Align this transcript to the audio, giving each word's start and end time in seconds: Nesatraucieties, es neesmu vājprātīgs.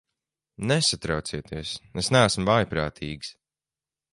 Nesatraucieties, 0.69 1.73
es 2.03 2.09
neesmu 2.17 2.49
vājprātīgs. 2.51 3.35